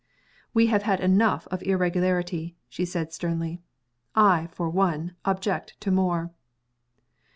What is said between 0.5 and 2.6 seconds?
"We have had enough of irregularity,"